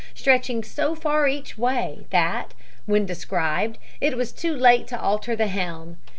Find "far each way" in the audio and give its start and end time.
0.95-2.07